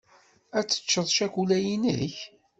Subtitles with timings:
[0.57, 2.15] Ad teččeḍ cakula-inek.